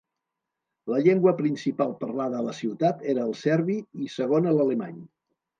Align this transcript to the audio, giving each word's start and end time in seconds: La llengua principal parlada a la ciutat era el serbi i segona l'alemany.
La 0.93 1.01
llengua 1.07 1.33
principal 1.41 1.93
parlada 1.99 2.39
a 2.39 2.47
la 2.47 2.55
ciutat 2.63 3.05
era 3.15 3.29
el 3.29 3.37
serbi 3.45 3.79
i 4.07 4.11
segona 4.19 4.57
l'alemany. 4.59 4.99